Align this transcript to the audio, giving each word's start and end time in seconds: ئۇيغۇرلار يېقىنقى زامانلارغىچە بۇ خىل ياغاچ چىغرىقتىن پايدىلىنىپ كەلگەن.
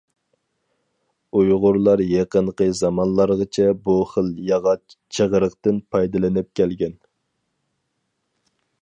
ئۇيغۇرلار 1.39 2.03
يېقىنقى 2.13 2.67
زامانلارغىچە 2.79 3.69
بۇ 3.83 3.97
خىل 4.15 4.33
ياغاچ 4.53 4.97
چىغرىقتىن 5.19 5.81
پايدىلىنىپ 5.93 6.51
كەلگەن. 6.61 7.01